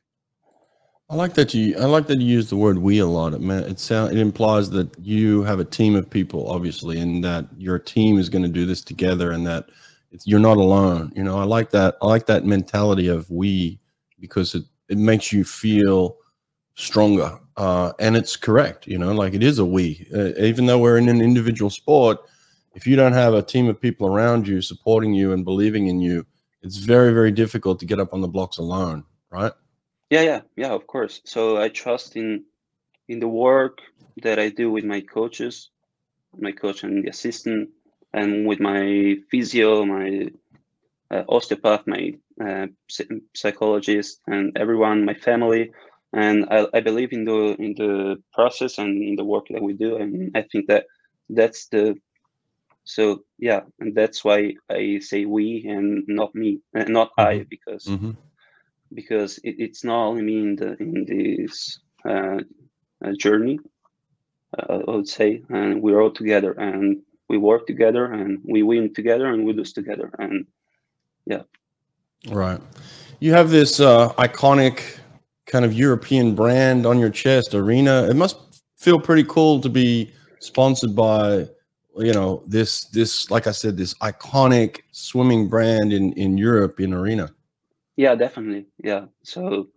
[1.10, 1.76] I like that you.
[1.78, 3.34] I like that you use the word "we" a lot.
[3.34, 7.46] It it sound it implies that you have a team of people, obviously, and that
[7.58, 9.68] your team is going to do this together, and that
[10.24, 11.12] you're not alone.
[11.14, 11.96] You know, I like that.
[12.00, 13.78] I like that mentality of "we"
[14.18, 16.16] because it it makes you feel
[16.74, 18.86] stronger, uh, and it's correct.
[18.86, 22.18] You know, like it is a "we," uh, even though we're in an individual sport.
[22.74, 26.00] If you don't have a team of people around you supporting you and believing in
[26.00, 26.26] you,
[26.60, 29.52] it's very, very difficult to get up on the blocks alone, right?
[30.10, 31.20] Yeah, yeah, yeah, of course.
[31.24, 32.44] So I trust in
[33.08, 33.78] in the work
[34.22, 35.70] that I do with my coaches,
[36.36, 37.70] my coach and the assistant,
[38.12, 40.30] and with my physio, my
[41.10, 42.14] uh, osteopath, my
[42.44, 42.66] uh,
[43.34, 45.70] psychologist, and everyone, my family.
[46.14, 49.74] And I, I believe in the in the process and in the work that we
[49.74, 50.86] do, and I think that
[51.28, 51.96] that's the
[52.84, 57.84] so yeah, and that's why I say we and not me, and not I, because
[57.86, 58.12] Mm-hmm.
[58.94, 62.38] because it, it's not only me in the in this uh,
[63.04, 63.58] uh, journey.
[64.56, 68.94] Uh, I would say, and we're all together, and we work together, and we win
[68.94, 70.46] together, and we lose together, and
[71.26, 71.42] yeah
[72.28, 72.60] Right.
[73.20, 74.98] You have this uh, iconic
[75.54, 78.08] kind of European brand on your chest, Arena.
[78.10, 78.36] It must
[78.76, 81.46] feel pretty cool to be sponsored by,
[81.96, 86.92] you know, this this like I said, this iconic swimming brand in in Europe in
[86.92, 87.26] Arena.
[87.96, 89.04] yeah, definitely, yeah.
[89.22, 89.68] So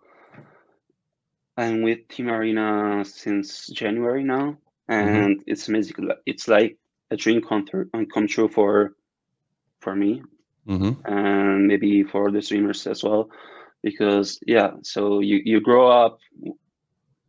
[1.57, 4.57] I'm with Team Arena since January now,
[4.89, 5.95] and it's amazing.
[6.25, 6.75] It's like
[7.11, 8.95] a dream come true, come true for
[9.83, 10.23] for me,
[10.67, 10.93] Mm-hmm.
[11.05, 13.29] and maybe for the swimmers as well
[13.83, 16.19] because yeah so you, you grow up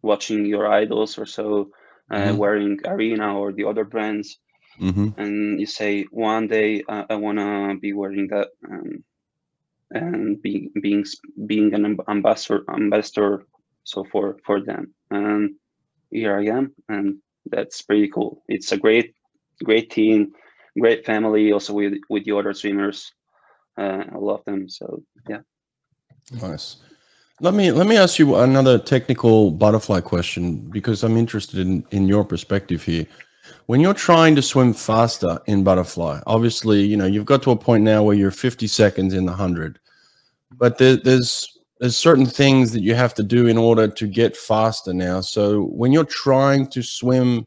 [0.02, 1.70] watching your idols or so
[2.10, 2.36] uh, Mhm.
[2.36, 4.38] wearing arena or the other brands
[4.80, 5.08] Mm-hmm.
[5.16, 9.02] and you say one day uh, i want to be wearing that um,
[9.90, 11.04] and be, being
[11.46, 13.44] being an ambassador ambassador
[13.84, 15.50] so for for them and
[16.10, 17.16] here i am and
[17.50, 19.14] that's pretty cool it's a great
[19.64, 20.32] great team
[20.80, 23.12] great family also with with the other swimmers
[23.78, 25.40] uh, i love them so yeah
[26.32, 26.76] Nice.
[27.40, 32.08] Let me let me ask you another technical butterfly question because I'm interested in, in
[32.08, 33.06] your perspective here.
[33.66, 37.56] When you're trying to swim faster in butterfly, obviously, you know, you've got to a
[37.56, 39.78] point now where you're 50 seconds in the 100.
[40.58, 44.36] But there, there's there's certain things that you have to do in order to get
[44.36, 45.20] faster now.
[45.20, 47.46] So when you're trying to swim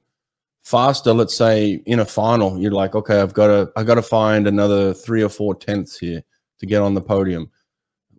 [0.63, 4.01] faster, let's say in a final, you're like, okay, I've got to I got to
[4.01, 6.23] find another 3 or 4 tenths here
[6.59, 7.51] to get on the podium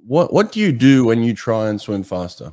[0.06, 2.52] what what do you do when you try and swim faster?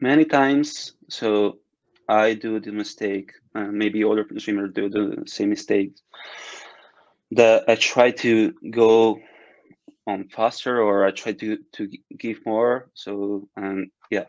[0.00, 1.58] Many times, so
[2.08, 3.32] I do the mistake.
[3.54, 5.96] Uh, maybe other swimmers do the same mistake.
[7.32, 9.20] That I try to go
[10.06, 12.88] on faster, or I try to to give more.
[12.94, 14.26] So and yeah,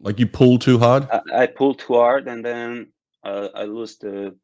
[0.00, 1.08] like you pull too hard.
[1.10, 2.88] I, I pull too hard, and then
[3.24, 4.36] uh, I lose the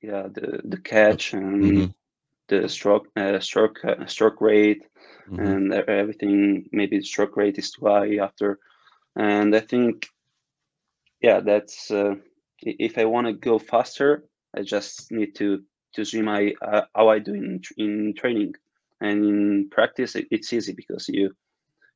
[0.00, 1.62] yeah the the catch and.
[1.62, 1.84] Mm-hmm
[2.48, 4.82] the stroke uh, stroke uh, stroke rate
[5.28, 5.40] mm-hmm.
[5.40, 6.68] and everything.
[6.72, 8.58] Maybe the stroke rate is too high after,
[9.16, 10.06] and I think,
[11.20, 12.14] yeah, that's uh,
[12.60, 14.24] if I want to go faster,
[14.56, 15.62] I just need to
[15.94, 18.54] to see my uh, how I do in in training
[19.00, 20.16] and in practice.
[20.16, 21.30] It, it's easy because you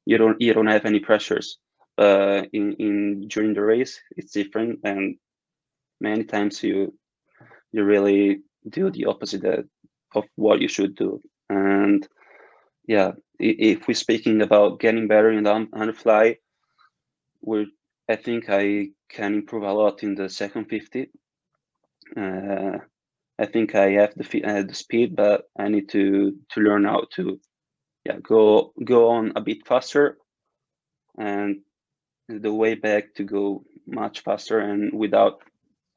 [0.04, 1.58] you don't you don't have any pressures.
[1.98, 5.16] Uh, in in during the race, it's different, and
[6.00, 6.92] many times you
[7.72, 9.64] you really do the opposite that
[10.14, 11.20] of what you should do.
[11.48, 12.06] And
[12.86, 16.38] yeah, if we're speaking about getting better in the hundred fly,
[17.42, 17.72] we
[18.08, 21.10] I think I can improve a lot in the second 50.
[22.16, 22.78] Uh,
[23.38, 27.04] I think I have the, uh, the speed, but I need to to learn how
[27.16, 27.40] to
[28.04, 30.18] yeah go go on a bit faster,
[31.18, 31.60] and
[32.28, 35.42] the way back to go much faster and without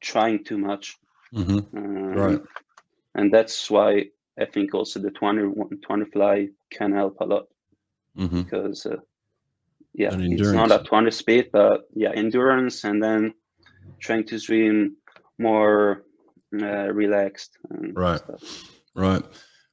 [0.00, 0.96] trying too much.
[1.32, 1.76] Mm-hmm.
[1.76, 2.40] Um, right
[3.14, 4.06] and that's why
[4.38, 7.46] I think also the 20, 20 fly can help a lot
[8.16, 8.42] mm-hmm.
[8.42, 8.96] because uh,
[9.92, 13.34] yeah, it's not a 20 speed, but yeah, endurance and then
[13.98, 14.96] trying to swim
[15.38, 16.04] more
[16.60, 17.58] uh, relaxed.
[17.92, 18.64] right, stuff.
[18.94, 19.22] right.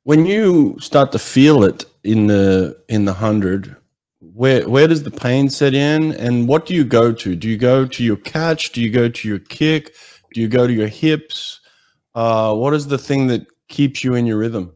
[0.04, 3.76] When you start to feel it in the in the hundred,
[4.20, 7.36] where where does the pain set in, and what do you go to?
[7.36, 8.72] Do you go to your catch?
[8.72, 9.94] Do you go to your kick?
[10.34, 11.60] Do you go to your hips?
[12.18, 14.76] Uh, what is the thing that keeps you in your rhythm?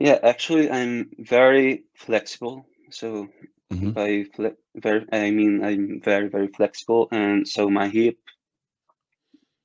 [0.00, 2.66] Yeah, actually, I'm very flexible.
[2.90, 3.28] So
[3.72, 3.90] mm-hmm.
[3.90, 8.18] by fle- very, I mean I'm very very flexible, and so my hip,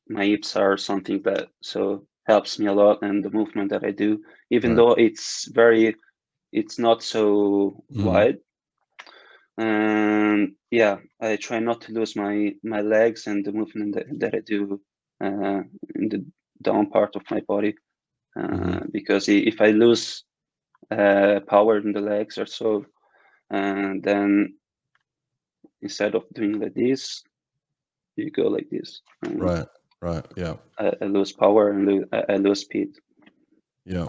[0.07, 3.89] my hips are something that so helps me a lot, and the movement that I
[3.89, 4.21] do,
[4.51, 4.77] even right.
[4.77, 5.95] though it's very,
[6.51, 8.03] it's not so mm-hmm.
[8.03, 8.37] wide.
[9.57, 14.35] And yeah, I try not to lose my my legs and the movement that, that
[14.35, 14.79] I do
[15.21, 16.25] in the
[16.61, 17.75] down part of my body
[18.37, 18.85] uh, mm-hmm.
[18.91, 20.23] because if I lose
[20.91, 22.85] uh, power in the legs or so,
[23.49, 24.55] and then
[25.81, 27.23] instead of doing like this,
[28.15, 29.01] you go like this.
[29.23, 29.65] right.
[30.01, 30.25] Right.
[30.37, 30.55] Yeah.
[30.77, 32.95] I, I lose power and lose, I lose speed.
[33.85, 34.07] Yeah.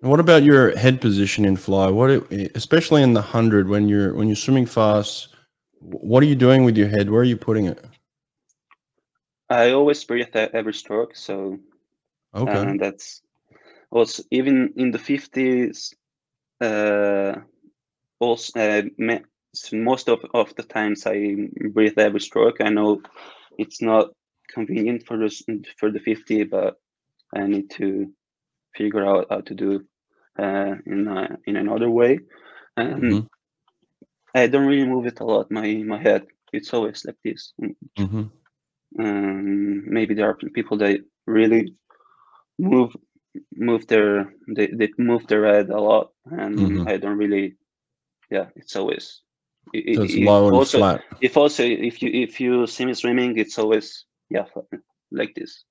[0.00, 1.88] And what about your head position in fly?
[1.90, 2.10] What,
[2.54, 5.28] especially in the hundred, when you're when you're swimming fast,
[5.80, 7.10] what are you doing with your head?
[7.10, 7.84] Where are you putting it?
[9.48, 11.58] I always breathe every stroke, so
[12.34, 13.22] okay, and that's
[13.90, 15.94] also even in the fifties.
[16.60, 17.34] Uh,
[18.20, 18.82] also, uh,
[19.72, 21.36] most of, of the times I
[21.70, 22.60] breathe every stroke.
[22.60, 23.02] I know
[23.58, 24.10] it's not
[24.48, 26.80] convenient for the for the fifty, but
[27.34, 28.12] I need to
[28.74, 29.84] figure out how to do
[30.38, 32.18] uh, in a, in another way.
[32.76, 33.26] And mm-hmm.
[34.34, 35.50] I don't really move it a lot.
[35.50, 37.52] My my head, it's always like this.
[37.60, 38.24] Mm-hmm.
[38.98, 41.74] Um, maybe there are people that really
[42.58, 42.94] move
[43.54, 46.88] move their they, they move their head a lot, and mm-hmm.
[46.88, 47.56] I don't really.
[48.30, 49.20] Yeah, it's always.
[49.72, 51.02] It, so it's low and also, flat.
[51.20, 54.46] If also if you if you see me swimming, it's always yeah
[55.10, 55.64] like this.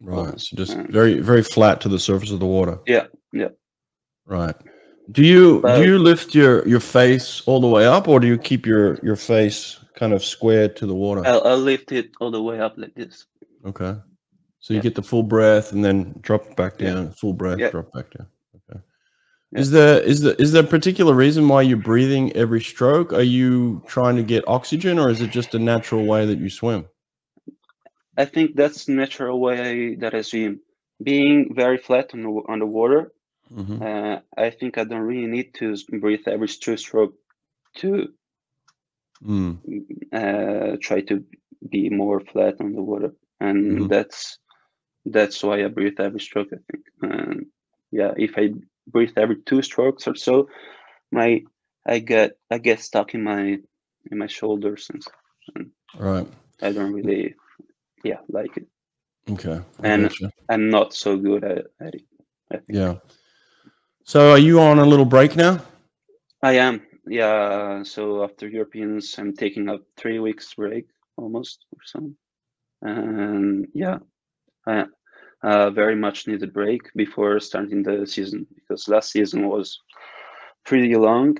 [0.00, 0.38] Right.
[0.40, 2.78] So just um, very very flat to the surface of the water.
[2.86, 3.06] Yeah.
[3.32, 3.48] Yeah.
[4.26, 4.56] Right.
[5.10, 8.26] Do you but, do you lift your your face all the way up, or do
[8.26, 11.22] you keep your your face kind of square to the water?
[11.26, 13.26] I'll, I'll lift it all the way up like this.
[13.64, 13.94] Okay.
[14.60, 14.82] So you yeah.
[14.82, 17.06] get the full breath and then drop back down.
[17.06, 17.12] Yeah.
[17.12, 17.70] Full breath, yeah.
[17.70, 18.26] drop back down.
[18.56, 18.80] Okay.
[19.52, 23.12] Is there is there is there a particular reason why you're breathing every stroke?
[23.12, 26.50] Are you trying to get oxygen, or is it just a natural way that you
[26.50, 26.86] swim?
[28.16, 30.60] I think that's natural way that I swim.
[31.02, 33.12] Being very flat on the on the water,
[33.52, 33.82] mm-hmm.
[33.82, 37.14] uh, I think I don't really need to breathe every two stroke
[37.76, 38.08] to
[39.22, 39.58] mm.
[40.12, 41.24] uh, try to
[41.68, 43.86] be more flat on the water, and mm-hmm.
[43.88, 44.38] that's
[45.06, 46.48] that's why I breathe every stroke.
[46.52, 47.46] I think, and
[47.90, 48.50] yeah, if I
[48.86, 50.48] breathe every two strokes or so,
[51.10, 51.42] my
[51.86, 53.58] I get I get stuck in my
[54.10, 55.02] in my shoulders and,
[55.54, 56.26] and Right.
[56.62, 57.34] I don't really
[58.02, 58.66] yeah like it.
[59.30, 59.60] Okay.
[59.82, 60.30] I And- gotcha.
[60.48, 62.02] I'm not so good at, at it.
[62.52, 62.78] I think.
[62.78, 62.96] Yeah.
[64.04, 65.60] So are you on a little break now?
[66.42, 66.82] I am.
[67.06, 67.82] Yeah.
[67.82, 70.86] So after Europeans, I'm taking a three weeks break
[71.16, 72.10] almost or so.
[72.82, 73.98] And yeah,
[74.66, 74.86] I
[75.42, 79.78] uh, very much needed break before starting the season because last season was
[80.66, 81.38] pretty long.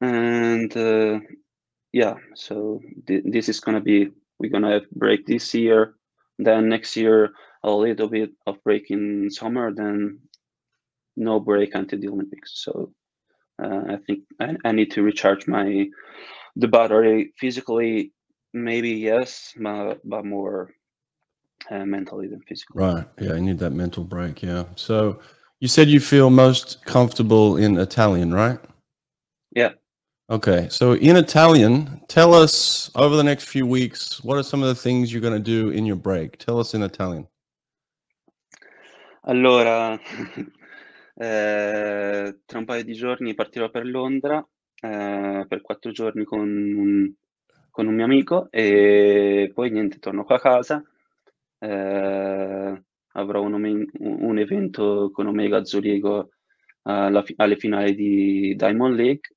[0.00, 1.20] And uh,
[1.92, 5.94] yeah, so th- this is gonna be we're gonna have break this year.
[6.38, 7.30] Then next year
[7.64, 9.72] a little bit of break in summer.
[9.74, 10.20] Then
[11.16, 12.62] no break until the Olympics.
[12.64, 12.92] So
[13.62, 15.86] uh, I think I, I need to recharge my
[16.56, 18.12] the battery physically.
[18.52, 20.72] Maybe yes, but, but more
[21.70, 22.82] uh, mentally than physically.
[22.82, 23.06] Right.
[23.20, 24.42] Yeah, you need that mental break.
[24.42, 24.64] Yeah.
[24.74, 25.20] So
[25.60, 28.58] you said you feel most comfortable in Italian, right?
[29.54, 29.72] Yeah.
[30.30, 30.68] Okay.
[30.70, 34.74] So in Italian, tell us over the next few weeks, what are some of the
[34.74, 36.38] things you're going to do in your break?
[36.38, 37.26] Tell us in Italian.
[39.26, 40.00] Allora,
[41.20, 44.38] eh, tra un paio di giorni partirò per Londra
[44.82, 47.12] eh, per quattro giorni con un,
[47.70, 50.82] con un mio amico e poi niente, torno qua a casa.
[51.58, 56.30] eh, avrò un, un evento con Omega Zurigo
[56.82, 59.28] alla alle finali di Diamond League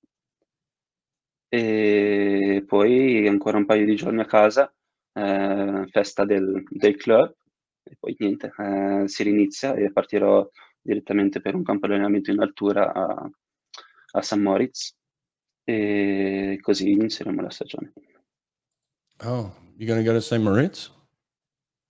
[1.49, 4.73] e poi ancora un paio di giorni a casa,
[5.13, 7.35] eh, festa del, del club
[7.83, 10.47] e poi niente, eh, si rinizia e partirò
[10.83, 13.29] direttamente per un campo di allenamento in altura a,
[14.15, 14.41] a St.
[14.41, 14.95] Moritz
[15.63, 17.93] e così inizieremo la stagione.
[19.21, 20.43] Oh, you're going to go to St.
[20.43, 20.89] Moritz?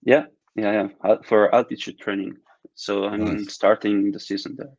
[0.02, 2.36] Yeah, yeah, yeah, for altitude training.
[2.74, 3.52] So I'm Nice.
[3.52, 4.74] starting the season there.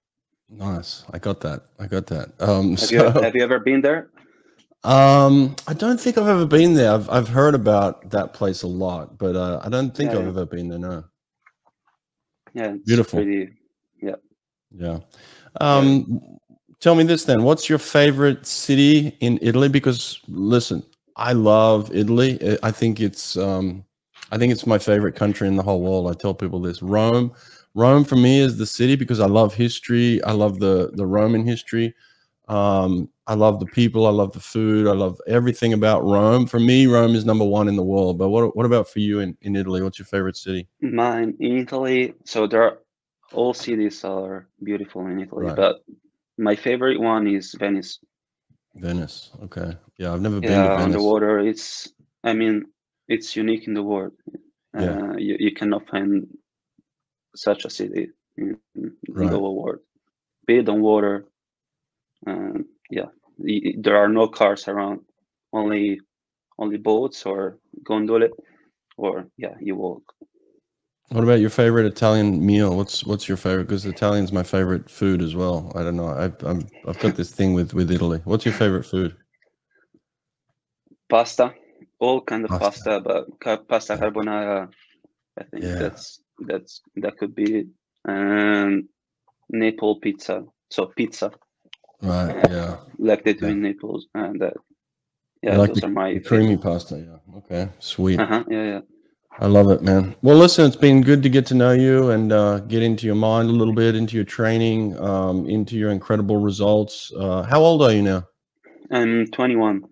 [0.49, 1.03] Nice.
[1.11, 1.63] I got that.
[1.80, 2.34] I got that.
[2.39, 4.11] Um, Have, so, you, have you ever been there?
[4.84, 6.91] um, I don't think I've ever been there.
[6.93, 10.24] I've, I've heard about that place a lot, but uh, I don't think Yeah, I've
[10.24, 10.30] yeah.
[10.30, 10.80] ever been there.
[10.80, 11.03] No.
[12.53, 13.20] Yeah, Beautiful.
[13.24, 13.53] Pretty,
[14.78, 14.99] Yeah.
[15.61, 16.21] Um,
[16.80, 17.43] tell me this then.
[17.43, 19.69] What's your favorite city in Italy?
[19.69, 20.84] Because listen,
[21.15, 22.38] I love Italy.
[22.41, 23.86] I- I think it's um,
[24.32, 26.09] I think it's my favorite country in the whole world.
[26.09, 26.82] I tell people this.
[26.82, 27.32] Rome,
[27.73, 30.21] Rome for me is the city because I love history.
[30.23, 31.93] I love the the Roman history.
[32.47, 34.05] Um, I love the people.
[34.05, 34.88] I love the food.
[34.88, 36.45] I love everything about Rome.
[36.45, 38.17] For me, Rome is number one in the world.
[38.19, 39.82] But what what about for you in, in Italy?
[39.82, 40.67] What's your favorite city?
[40.82, 42.13] mine in Italy.
[42.26, 42.78] So there are
[43.36, 45.55] all cities are beautiful in Italy, Right.
[45.55, 45.75] but
[46.38, 47.99] my favorite one is Venice.
[48.75, 49.31] Venice.
[49.43, 49.77] Okay.
[49.97, 51.03] Yeah, I've never been Yeah, to Venice.
[51.03, 51.39] water.
[51.39, 52.65] It's I mean,
[53.07, 54.13] it's unique in the world.
[54.79, 54.99] Yeah.
[54.99, 56.27] Uh, you, you cannot find
[57.36, 59.29] such a city in, in Right.
[59.29, 59.79] the whole world.
[60.47, 61.25] Built on water.
[62.27, 63.09] Um, yeah,
[63.77, 65.01] there are no cars around.
[65.53, 65.99] Only
[66.57, 68.27] only boats or gondola,
[68.97, 70.03] or yeah, you walk.
[71.10, 72.76] What about your favorite Italian meal?
[72.76, 73.66] What's what's your favorite?
[73.66, 75.72] Because Italian's my favorite food as well.
[75.76, 76.08] I don't know.
[76.08, 78.22] I, I'm I've got this thing with with Italy.
[78.26, 79.16] What's your favorite food?
[81.10, 81.53] pasta,
[81.99, 82.66] all kind of Pasta.
[82.66, 83.01] pasta,
[83.39, 83.99] but pasta Yeah.
[83.99, 84.70] carbonara.
[85.39, 85.76] I think Yeah.
[85.80, 87.68] that's that's that could be it.
[88.06, 88.86] And
[89.49, 91.32] Naples pizza, so pizza
[92.01, 92.36] Right.
[92.49, 92.78] Yeah.
[92.99, 93.51] like they do Yeah.
[93.51, 94.53] in Naples, and that
[95.43, 96.97] yeah, like those are my The creamy pasta.
[96.99, 97.38] Yeah.
[97.38, 97.70] Okay.
[97.80, 98.20] Sweet.
[98.20, 98.43] Uh huh.
[98.49, 98.82] Yeah, yeah.
[99.39, 100.15] I love it, man.
[100.21, 103.15] Well, listen, it's been good to get to know you and uh, get into your
[103.15, 107.11] mind a little bit, into your training, um, into your incredible results.
[107.17, 108.27] Uh, how old are you now?
[108.91, 109.83] I'm 21.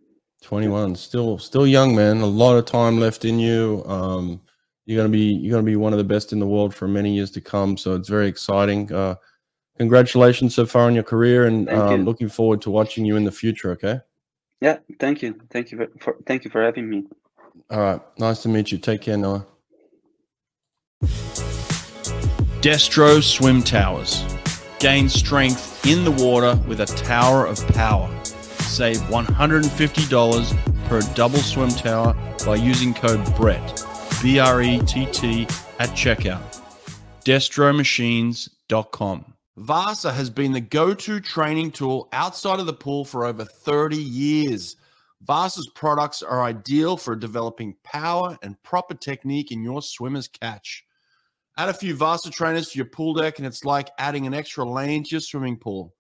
[0.41, 4.41] 21 still still young man a lot of time left in you um
[4.85, 6.75] you're going to be you're going to be one of the best in the world
[6.75, 9.15] for many years to come so it's very exciting uh
[9.77, 12.05] congratulations so far on your career and um, you.
[12.05, 14.01] looking forward to watching you in the future okay
[14.63, 17.03] Yeah, thank you, thank you for, for thank you for having me.
[17.69, 19.45] All right nice to meet you take care noah
[22.63, 24.23] Destro Swim Towers.
[24.79, 28.09] Gain strength in the water with a tower of power.
[28.23, 33.83] Save $150 per double swim tower by using code BRETT,
[34.21, 35.43] B R E T T,
[35.79, 36.41] at checkout.
[37.25, 39.33] DestroMachines.com.
[39.57, 43.97] Vasa has been the go to training tool outside of the pool for over 30
[43.97, 44.77] years.
[45.25, 50.83] Vasa's products are ideal for developing power and proper technique in your swimmer's catch.
[51.57, 54.65] Add a few Vasa trainers to your pool deck, and it's like adding an extra
[54.65, 55.93] lane to your swimming pool.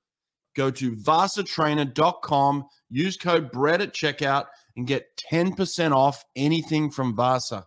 [0.55, 4.45] Go to vasatrainer.com, use code BRETT at checkout,
[4.75, 7.65] and get 10% off anything from Vasa.